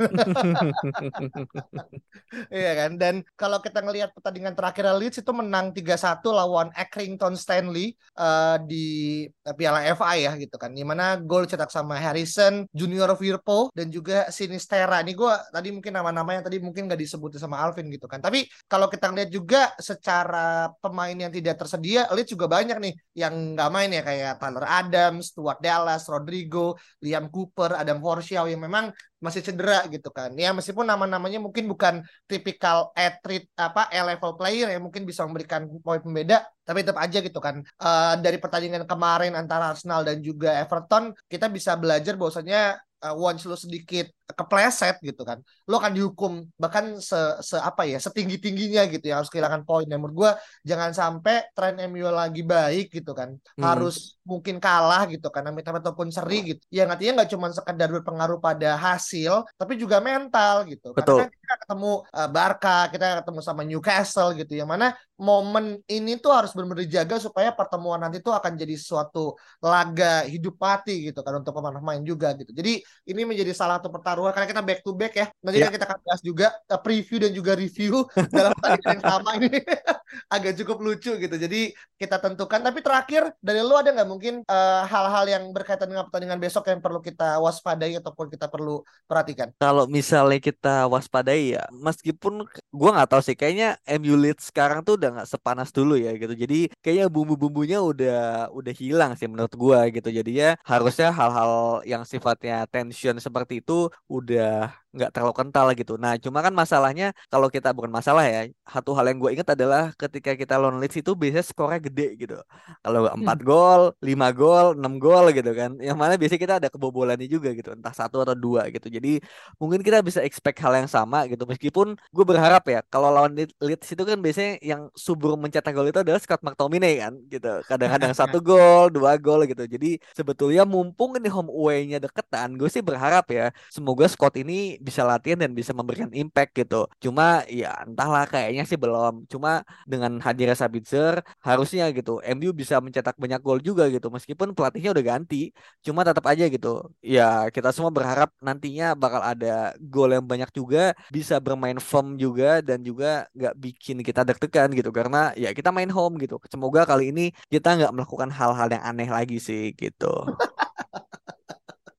Iya 2.50 2.72
kan? 2.74 2.90
Dan 2.98 3.14
kalau 3.38 3.62
kita 3.62 3.78
ngelihat 3.78 4.10
pertandingan 4.10 4.58
terakhir 4.58 4.90
Leeds 4.98 5.22
itu 5.22 5.30
menang 5.30 5.70
3-1 5.70 6.18
lawan 6.34 6.68
Accrington 6.74 7.38
Stanley 7.38 7.94
uh, 8.18 8.58
di 8.58 9.26
Piala 9.54 9.86
FA 9.94 10.18
ya 10.18 10.32
gitu 10.34 10.58
kan. 10.58 10.74
Di 10.74 10.82
mana 10.82 11.14
gol 11.18 11.46
cetak 11.46 11.70
sama 11.70 11.94
Harrison, 11.98 12.66
Junior 12.74 13.14
Firpo 13.14 13.70
dan 13.70 13.86
juga 13.90 14.26
Sinistera. 14.34 14.98
Ini 15.06 15.14
gue 15.14 15.32
tadi 15.54 15.68
mungkin 15.70 15.94
nama-namanya 15.94 16.50
tadi 16.50 16.58
mungkin 16.58 16.90
gak 16.90 16.98
disebut 16.98 17.38
sama 17.38 17.62
Alvin 17.62 17.86
gitu 17.86 18.10
kan. 18.10 18.18
Tapi 18.18 18.50
kalau 18.66 18.90
kita 18.90 19.14
ngeliat 19.14 19.30
juga 19.30 19.70
secara 19.78 20.70
pemain 20.82 21.14
yang 21.14 21.30
tidak 21.30 21.54
tersedia, 21.62 22.10
Leeds 22.10 22.34
juga 22.34 22.50
banyak 22.50 22.78
nih 22.82 22.94
yang 23.14 23.54
nggak 23.54 23.70
main 23.70 23.90
ya 23.94 24.02
kayak 24.02 24.32
Tyler 24.42 24.66
Adams, 24.66 25.30
Stuart 25.30 25.62
Dallas, 25.84 26.08
Rodrigo, 26.08 26.80
Liam 27.04 27.28
Cooper, 27.28 27.76
Adam 27.76 28.00
Forshaw 28.00 28.48
yang 28.48 28.64
memang 28.64 28.88
masih 29.20 29.44
cedera 29.44 29.84
gitu 29.92 30.08
kan. 30.08 30.32
Ya 30.32 30.56
meskipun 30.56 30.88
nama-namanya 30.88 31.36
mungkin 31.44 31.68
bukan 31.68 32.00
tipikal 32.24 32.88
atlet 32.96 33.44
apa 33.52 33.92
A 33.92 34.00
level 34.00 34.32
player 34.40 34.72
yang 34.72 34.88
mungkin 34.88 35.04
bisa 35.04 35.28
memberikan 35.28 35.68
poin 35.84 36.00
pembeda, 36.00 36.48
tapi 36.64 36.80
tetap 36.80 36.96
aja 37.04 37.20
gitu 37.20 37.36
kan. 37.36 37.60
Uh, 37.76 38.16
dari 38.24 38.40
pertandingan 38.40 38.88
kemarin 38.88 39.36
antara 39.36 39.76
Arsenal 39.76 40.00
dan 40.08 40.24
juga 40.24 40.56
Everton, 40.56 41.12
kita 41.28 41.52
bisa 41.52 41.76
belajar 41.76 42.16
bahwasanya 42.16 42.80
uh, 43.04 43.12
once 43.12 43.44
lu 43.44 43.56
sedikit 43.60 44.08
kepleset 44.24 44.96
gitu 45.04 45.22
kan. 45.22 45.44
Lo 45.68 45.76
akan 45.76 45.92
dihukum 45.92 46.32
bahkan 46.56 46.96
se, 46.96 47.16
se 47.44 47.60
apa 47.60 47.84
ya 47.84 48.00
setinggi 48.00 48.40
tingginya 48.40 48.88
gitu 48.88 49.12
ya 49.12 49.20
harus 49.20 49.28
kehilangan 49.28 49.68
poin. 49.68 49.84
Dan 49.84 50.00
menurut 50.00 50.16
gue 50.16 50.30
jangan 50.64 50.96
sampai 50.96 51.52
tren 51.52 51.76
MU 51.92 52.08
lagi 52.08 52.40
baik 52.40 52.88
gitu 52.88 53.12
kan 53.12 53.36
hmm. 53.36 53.60
harus 53.60 54.16
mungkin 54.24 54.56
kalah 54.56 55.04
gitu 55.12 55.28
kan 55.28 55.44
amit 55.44 55.68
ataupun 55.68 56.08
seri 56.08 56.56
gitu. 56.56 56.62
Ya 56.72 56.88
artinya 56.88 57.22
nggak 57.22 57.30
cuma 57.36 57.52
sekedar 57.52 57.88
berpengaruh 57.92 58.40
pada 58.40 58.80
hasil 58.80 59.44
tapi 59.60 59.76
juga 59.76 60.00
mental 60.00 60.64
gitu. 60.72 60.96
Betul. 60.96 61.24
karena 61.24 61.28
kan 61.28 61.30
kita 61.36 61.54
ketemu 61.68 61.92
uh, 62.08 62.28
Barca 62.32 62.78
kita 62.88 63.04
ketemu 63.20 63.40
sama 63.44 63.62
Newcastle 63.62 64.30
gitu 64.40 64.52
yang 64.56 64.68
mana 64.68 64.96
momen 65.14 65.78
ini 65.86 66.18
tuh 66.18 66.34
harus 66.34 66.50
benar-benar 66.50 66.82
dijaga 66.82 67.22
supaya 67.22 67.54
pertemuan 67.54 68.02
nanti 68.02 68.18
tuh 68.18 68.34
akan 68.34 68.58
jadi 68.58 68.74
suatu 68.74 69.38
laga 69.62 70.26
hidup 70.26 70.58
mati 70.58 71.10
gitu 71.10 71.22
kan 71.22 71.38
untuk 71.38 71.54
pemain-pemain 71.54 72.02
juga 72.02 72.34
gitu. 72.34 72.50
Jadi 72.50 72.82
ini 72.82 73.22
menjadi 73.22 73.54
salah 73.54 73.78
satu 73.78 73.94
pertaruhan 74.14 74.30
karena 74.30 74.48
kita 74.54 74.62
back 74.62 74.80
to 74.86 74.92
back 74.94 75.14
ya. 75.18 75.26
Nanti 75.42 75.58
yeah. 75.58 75.72
kita 75.74 75.84
akan 75.90 75.98
bahas 76.06 76.22
juga 76.22 76.46
uh, 76.70 76.78
preview 76.78 77.18
dan 77.18 77.30
juga 77.34 77.52
review 77.58 78.06
dalam 78.38 78.54
pertandingan 78.54 78.90
yang 78.94 79.02
sama 79.02 79.30
ini 79.42 79.50
agak 80.34 80.52
cukup 80.62 80.78
lucu 80.78 81.12
gitu. 81.18 81.36
Jadi 81.36 81.60
kita 81.98 82.22
tentukan. 82.22 82.62
Tapi 82.62 82.78
terakhir 82.78 83.34
dari 83.42 83.60
lu 83.66 83.74
ada 83.74 83.90
nggak 83.90 84.08
mungkin 84.08 84.34
uh, 84.46 84.82
hal-hal 84.86 85.24
uh, 85.26 85.30
yang 85.34 85.44
berkaitan 85.50 85.90
dengan 85.90 86.06
pertandingan 86.06 86.38
besok 86.38 86.70
yang 86.70 86.78
perlu 86.78 87.02
kita 87.02 87.42
waspadai 87.42 87.98
ataupun 87.98 88.30
kita 88.30 88.46
perlu 88.46 88.86
perhatikan? 89.10 89.50
Kalau 89.58 89.90
misalnya 89.90 90.38
kita 90.38 90.86
waspadai 90.86 91.58
ya, 91.58 91.66
meskipun 91.74 92.46
gua 92.70 92.90
nggak 92.94 93.10
tahu 93.10 93.22
sih, 93.26 93.34
kayaknya 93.34 93.74
MU 93.98 94.14
lead 94.14 94.38
sekarang 94.38 94.86
tuh 94.86 94.94
udah 94.94 95.10
nggak 95.20 95.28
sepanas 95.28 95.74
dulu 95.74 95.98
ya 95.98 96.14
gitu. 96.14 96.38
Jadi 96.38 96.70
kayaknya 96.78 97.10
bumbu-bumbunya 97.10 97.82
udah 97.82 98.54
udah 98.54 98.74
hilang 98.78 99.18
sih 99.18 99.26
menurut 99.26 99.50
gua 99.58 99.90
gitu. 99.90 100.06
Jadi 100.14 100.30
ya 100.38 100.54
harusnya 100.62 101.10
hal-hal 101.10 101.82
yang 101.82 102.06
sifatnya 102.06 102.62
tension 102.70 103.18
seperti 103.18 103.64
itu 103.64 103.88
udah 104.08 104.84
nggak 104.94 105.10
terlalu 105.10 105.34
kental 105.34 105.66
gitu. 105.74 105.94
Nah, 105.98 106.14
cuma 106.22 106.38
kan 106.38 106.54
masalahnya 106.54 107.10
kalau 107.26 107.50
kita 107.50 107.74
bukan 107.74 107.90
masalah 107.90 108.22
ya. 108.30 108.46
Satu 108.62 108.94
hal 108.94 109.10
yang 109.10 109.18
gue 109.18 109.30
ingat 109.34 109.48
adalah 109.58 109.90
ketika 109.98 110.38
kita 110.38 110.54
lawan 110.54 110.78
Leeds 110.78 111.02
itu 111.02 111.18
biasanya 111.18 111.44
skornya 111.44 111.80
gede 111.82 112.08
gitu. 112.14 112.38
Kalau 112.78 113.10
empat 113.10 113.38
hmm. 113.42 113.46
gol, 113.46 113.82
lima 113.98 114.30
gol, 114.30 114.78
enam 114.78 115.02
gol 115.02 115.34
gitu 115.34 115.50
kan. 115.50 115.74
Yang 115.82 115.98
mana 115.98 116.14
biasanya 116.14 116.42
kita 116.46 116.54
ada 116.62 116.68
kebobolannya 116.70 117.26
juga 117.26 117.50
gitu, 117.50 117.74
entah 117.74 117.90
satu 117.90 118.22
atau 118.22 118.38
dua 118.38 118.70
gitu. 118.70 118.86
Jadi 118.86 119.18
mungkin 119.58 119.82
kita 119.82 119.98
bisa 120.06 120.22
expect 120.22 120.62
hal 120.62 120.78
yang 120.78 120.86
sama 120.86 121.26
gitu. 121.26 121.42
Meskipun 121.42 121.98
gue 121.98 122.24
berharap 122.24 122.62
ya 122.70 122.80
kalau 122.86 123.10
lawan 123.10 123.34
Leeds 123.34 123.90
itu 123.90 124.02
kan 124.06 124.22
biasanya 124.22 124.62
yang 124.62 124.86
subur 124.94 125.34
mencetak 125.34 125.74
gol 125.74 125.90
itu 125.90 125.98
adalah 125.98 126.22
Scott 126.22 126.46
McTominay 126.46 127.02
kan 127.02 127.18
gitu. 127.26 127.50
Kadang-kadang 127.66 128.14
satu 128.20 128.38
gol, 128.38 128.94
dua 128.94 129.18
gol 129.18 129.42
gitu. 129.50 129.66
Jadi 129.66 129.98
sebetulnya 130.14 130.62
mumpung 130.62 131.18
ini 131.18 131.26
home 131.26 131.50
away-nya 131.50 131.98
deketan, 131.98 132.54
gue 132.54 132.70
sih 132.70 132.78
berharap 132.78 133.26
ya 133.34 133.50
semoga 133.74 133.93
Scott 134.10 134.34
ini 134.42 134.76
bisa 134.82 135.02
latihan 135.06 135.38
dan 135.42 135.52
bisa 135.58 135.70
memberikan 135.78 136.10
impact 136.10 136.50
gitu. 136.58 136.90
Cuma 136.98 137.46
ya 137.46 137.70
entahlah 137.86 138.24
kayaknya 138.26 138.62
sih 138.66 138.78
belum. 138.80 139.24
Cuma 139.32 139.62
dengan 139.86 140.18
hadirnya 140.18 140.56
Sabitzer 140.58 141.22
harusnya 141.46 141.84
gitu 141.96 142.18
MU 142.26 142.50
bisa 142.50 142.82
mencetak 142.82 143.14
banyak 143.22 143.40
gol 143.46 143.58
juga 143.62 143.86
gitu 143.94 144.10
meskipun 144.10 144.48
pelatihnya 144.56 144.90
udah 144.94 145.04
ganti. 145.14 145.54
Cuma 145.86 146.00
tetap 146.08 146.24
aja 146.26 146.44
gitu. 146.50 146.68
Ya 147.04 147.46
kita 147.54 147.70
semua 147.74 147.92
berharap 147.94 148.30
nantinya 148.42 148.98
bakal 148.98 149.22
ada 149.22 149.74
gol 149.78 150.10
yang 150.16 150.26
banyak 150.26 150.50
juga 150.58 150.92
bisa 151.14 151.38
bermain 151.38 151.78
firm 151.78 152.18
juga 152.18 152.58
dan 152.64 152.82
juga 152.82 153.28
nggak 153.36 153.54
bikin 153.64 153.96
kita 154.06 154.20
deg-degan 154.28 154.68
gitu 154.78 154.90
karena 154.90 155.30
ya 155.38 155.50
kita 155.54 155.70
main 155.70 155.90
home 155.92 156.18
gitu. 156.22 156.34
Semoga 156.52 156.82
kali 156.90 157.10
ini 157.12 157.22
kita 157.52 157.68
nggak 157.78 157.92
melakukan 157.94 158.30
hal-hal 158.34 158.68
yang 158.74 158.84
aneh 158.84 159.08
lagi 159.16 159.36
sih 159.38 159.72
gitu. 159.78 160.06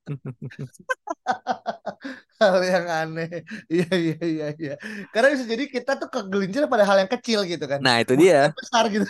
hal 2.40 2.58
yang 2.62 2.86
aneh. 2.86 3.28
Iya 3.72 3.88
iya 3.92 4.16
iya 4.20 4.46
iya. 4.56 4.74
Karena 5.12 5.32
bisa 5.34 5.44
jadi 5.48 5.64
kita 5.66 5.92
tuh 6.00 6.08
kegelincir 6.12 6.64
pada 6.68 6.84
hal 6.88 6.96
yang 7.02 7.10
kecil 7.10 7.44
gitu 7.48 7.64
kan. 7.64 7.80
Nah, 7.80 8.00
itu 8.02 8.14
dia. 8.14 8.52
Besar 8.54 8.86
gitu. 8.92 9.08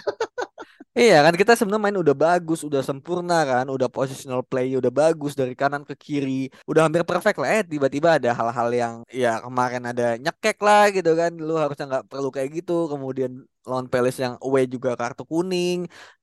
Iya 0.97 1.21
kan 1.21 1.37
kita 1.37 1.53
sebenarnya 1.53 1.85
main 1.93 2.01
udah 2.01 2.17
bagus, 2.17 2.65
udah 2.65 2.81
sempurna 2.81 3.45
kan, 3.45 3.69
udah 3.69 3.85
positional 3.93 4.41
play 4.41 4.73
udah 4.81 4.89
bagus 4.89 5.37
dari 5.37 5.53
kanan 5.53 5.85
ke 5.85 5.93
kiri, 5.93 6.49
udah 6.65 6.89
hampir 6.89 7.05
perfect 7.05 7.37
lah. 7.37 7.53
Eh 7.53 7.61
tiba-tiba 7.69 8.17
ada 8.17 8.33
hal-hal 8.33 8.69
yang 8.73 8.95
ya 9.13 9.37
kemarin 9.45 9.85
ada 9.93 10.17
nyekek 10.17 10.57
lah 10.65 10.89
gitu 10.89 11.13
kan, 11.13 11.37
lu 11.37 11.53
harusnya 11.61 11.85
nggak 11.85 12.05
perlu 12.09 12.33
kayak 12.33 12.49
gitu. 12.65 12.89
Kemudian 12.89 13.45
lawan 13.69 13.87
Palace 13.93 14.19
yang 14.25 14.35
away 14.47 14.65
juga 14.75 14.91
kartu 15.01 15.23
kuning, 15.33 15.79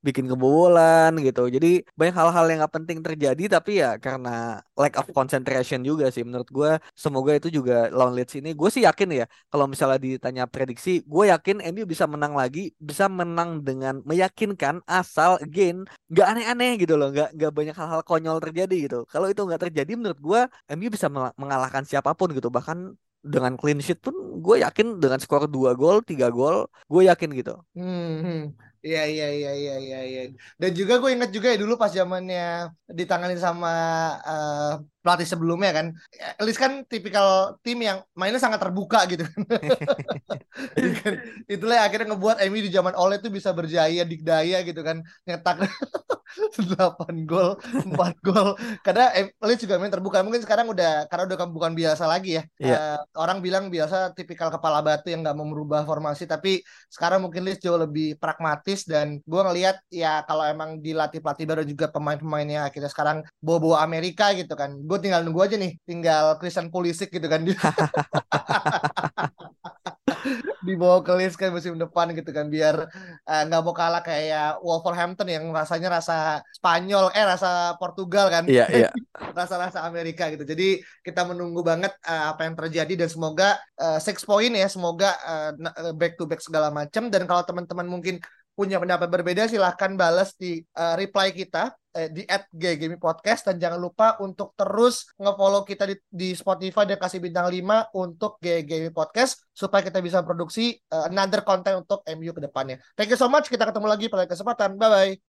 bikin 0.06 0.26
kebobolan 0.32 1.12
gitu. 1.26 1.42
Jadi 1.56 1.68
banyak 2.00 2.16
hal-hal 2.20 2.46
yang 2.50 2.60
gak 2.66 2.74
penting 2.78 3.00
terjadi 3.06 3.44
tapi 3.56 3.72
ya 3.82 3.90
karena 4.06 4.30
lack 4.80 4.94
of 5.00 5.08
concentration 5.18 5.80
juga 5.90 6.06
sih 6.14 6.24
menurut 6.28 6.50
gue. 6.58 6.72
Semoga 7.04 7.32
itu 7.40 7.48
juga 7.58 7.74
lawan 7.98 8.14
Leeds 8.18 8.34
ini. 8.40 8.50
Gue 8.60 8.70
sih 8.76 8.84
yakin 8.88 9.10
ya 9.20 9.26
kalau 9.52 9.66
misalnya 9.72 9.98
ditanya 10.00 10.44
prediksi, 10.54 10.90
gue 11.04 11.24
yakin 11.34 11.58
MU 11.74 11.84
bisa 11.94 12.06
menang 12.14 12.34
lagi, 12.42 12.60
bisa 12.80 13.06
menang 13.20 13.50
dengan 13.68 14.00
meyakinkan 14.10 14.76
asal 14.88 15.40
again 15.46 15.86
nggak 16.12 16.28
aneh-aneh 16.32 16.72
gitu 16.82 16.94
loh, 17.00 17.08
nggak 17.14 17.30
nggak 17.38 17.52
banyak 17.58 17.76
hal-hal 17.80 18.02
konyol 18.08 18.38
terjadi 18.44 18.76
gitu. 18.86 18.98
Kalau 19.12 19.28
itu 19.32 19.42
nggak 19.48 19.62
terjadi 19.70 19.92
menurut 20.00 20.20
gue 20.20 20.42
MU 20.76 20.90
bisa 20.96 21.08
mengalahkan 21.42 21.84
siapa 21.90 22.12
pun 22.18 22.30
gitu. 22.38 22.48
Bahkan 22.54 22.78
dengan 23.24 23.56
clean 23.56 23.80
sheet 23.80 24.00
pun 24.04 24.16
gue 24.44 24.56
yakin 24.62 25.00
dengan 25.00 25.20
skor 25.24 25.48
2 25.48 25.72
gol, 25.80 26.04
3 26.04 26.28
gol, 26.28 26.68
gue 26.92 27.02
yakin 27.08 27.30
gitu. 27.40 27.56
Hmm, 27.74 28.20
hmm. 28.26 28.42
Iya 28.84 29.02
iya 29.08 29.26
iya 29.32 29.52
iya 29.56 29.74
iya 29.80 30.00
iya. 30.12 30.22
Dan 30.60 30.72
juga 30.76 31.00
gue 31.00 31.10
inget 31.16 31.32
juga 31.32 31.48
ya 31.56 31.58
dulu 31.64 31.74
pas 31.80 31.88
zamannya 31.88 32.68
ditangani 32.92 33.36
sama 33.40 33.72
uh, 34.28 34.72
pelatih 35.04 35.28
sebelumnya 35.28 35.72
kan. 35.76 35.86
Least 36.40 36.58
kan 36.58 36.88
tipikal 36.88 37.60
tim 37.60 37.84
yang 37.84 38.00
mainnya 38.16 38.40
sangat 38.40 38.64
terbuka 38.64 39.04
gitu 39.12 39.28
kan. 39.28 39.42
Itulah 41.54 41.84
yang 41.84 41.86
akhirnya 41.92 42.16
ngebuat 42.16 42.40
MU 42.48 42.60
di 42.64 42.72
zaman 42.72 42.96
Ole 42.96 43.20
itu 43.20 43.28
bisa 43.28 43.52
berjaya 43.52 44.08
dikdaya 44.08 44.64
gitu 44.64 44.80
kan. 44.80 45.04
Nyetak 45.28 45.68
8 46.34 47.30
gol, 47.30 47.60
4 47.62 48.26
gol. 48.26 48.58
Karena 48.82 49.14
Leeds 49.42 49.62
juga 49.66 49.78
main 49.78 49.94
terbuka. 49.94 50.26
Mungkin 50.26 50.42
sekarang 50.42 50.70
udah 50.72 51.06
karena 51.10 51.24
udah 51.30 51.38
bukan 51.50 51.74
biasa 51.78 52.10
lagi 52.10 52.42
ya. 52.42 52.44
Yeah. 52.58 52.80
Uh, 52.80 53.00
orang 53.22 53.44
bilang 53.44 53.70
biasa 53.70 54.18
tipikal 54.18 54.50
kepala 54.50 54.82
batu 54.82 55.14
yang 55.14 55.22
nggak 55.22 55.36
mau 55.38 55.46
merubah 55.46 55.86
formasi, 55.86 56.26
tapi 56.26 56.62
sekarang 56.90 57.26
mungkin 57.26 57.46
Leeds 57.46 57.62
jauh 57.62 57.78
lebih 57.78 58.18
pragmatis 58.18 58.86
dan 58.88 59.22
gue 59.22 59.42
ngelihat 59.42 59.78
ya 59.94 60.26
kalau 60.26 60.46
emang 60.48 60.82
dilatih 60.82 61.22
pelatih 61.22 61.46
baru 61.46 61.64
juga 61.66 61.90
pemain-pemainnya 61.90 62.70
kita 62.74 62.90
sekarang 62.90 63.22
bawa-bawa 63.42 63.86
Amerika 63.86 64.34
gitu 64.34 64.54
kan. 64.58 64.74
Gue 64.82 64.93
tinggal 65.00 65.22
nunggu 65.26 65.42
aja 65.46 65.56
nih, 65.58 65.78
tinggal 65.86 66.38
Christian 66.38 66.70
Pulisic 66.74 67.10
gitu 67.14 67.28
kan. 67.30 67.42
dibawa 70.64 71.04
ke 71.04 71.14
list 71.20 71.36
kan 71.36 71.52
musim 71.52 71.76
depan 71.76 72.16
gitu 72.16 72.32
kan 72.32 72.48
biar 72.48 72.88
eh, 73.28 73.42
nggak 73.48 73.62
uh, 73.62 73.66
mau 73.66 73.76
kalah 73.76 74.00
kayak 74.00 74.64
Wolverhampton 74.64 75.28
yang 75.28 75.46
rasanya 75.52 76.00
rasa 76.00 76.40
Spanyol 76.56 77.12
eh 77.12 77.26
rasa 77.28 77.76
Portugal 77.78 78.32
kan. 78.32 78.48
Iya 78.48 78.66
iya. 78.72 78.90
Rasa-rasa 79.38 79.84
Amerika 79.84 80.32
gitu. 80.32 80.48
Jadi 80.48 80.80
kita 81.04 81.28
menunggu 81.28 81.62
banget 81.62 81.92
uh, 82.08 82.34
apa 82.34 82.48
yang 82.48 82.56
terjadi 82.56 83.06
dan 83.06 83.10
semoga 83.12 83.60
uh, 83.78 84.00
six 84.00 84.24
point 84.24 84.56
ya 84.56 84.72
semoga 84.72 85.12
uh, 85.28 85.52
back 85.94 86.16
to 86.16 86.24
back 86.24 86.40
segala 86.40 86.72
macam 86.72 87.12
dan 87.12 87.28
kalau 87.28 87.44
teman-teman 87.44 87.88
mungkin 87.88 88.24
punya 88.54 88.78
pendapat 88.78 89.10
berbeda 89.10 89.50
silahkan 89.50 89.98
balas 89.98 90.38
di 90.38 90.62
uh, 90.78 90.94
reply 90.94 91.34
kita 91.34 91.74
eh, 91.98 92.10
di 92.14 92.22
at 92.30 92.46
Gaming 92.54 93.02
Podcast 93.02 93.50
dan 93.50 93.58
jangan 93.58 93.82
lupa 93.82 94.18
untuk 94.22 94.54
terus 94.54 95.10
ngefollow 95.18 95.66
kita 95.66 95.90
di, 95.90 95.96
di 96.10 96.30
Spotify 96.38 96.86
dan 96.86 97.02
kasih 97.02 97.18
bintang 97.22 97.50
5 97.50 97.98
untuk 97.98 98.38
Gaming 98.42 98.94
Podcast 98.94 99.50
supaya 99.54 99.82
kita 99.82 100.02
bisa 100.06 100.22
produksi 100.22 100.78
uh, 100.94 101.10
another 101.10 101.42
content 101.42 101.82
untuk 101.82 102.06
MU 102.14 102.30
ke 102.30 102.42
depannya. 102.46 102.78
Thank 102.94 103.14
you 103.14 103.20
so 103.20 103.26
much. 103.26 103.50
Kita 103.50 103.66
ketemu 103.66 103.88
lagi 103.90 104.06
pada 104.10 104.30
kesempatan. 104.30 104.78
Bye 104.78 104.90
bye. 104.90 105.33